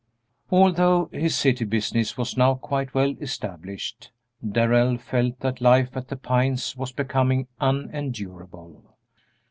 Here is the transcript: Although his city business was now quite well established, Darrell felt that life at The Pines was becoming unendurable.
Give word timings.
Although 0.49 1.11
his 1.13 1.37
city 1.37 1.63
business 1.63 2.17
was 2.17 2.35
now 2.35 2.55
quite 2.55 2.95
well 2.95 3.13
established, 3.21 4.09
Darrell 4.43 4.97
felt 4.97 5.41
that 5.41 5.61
life 5.61 5.95
at 5.95 6.07
The 6.07 6.17
Pines 6.17 6.75
was 6.75 6.91
becoming 6.91 7.47
unendurable. 7.59 8.97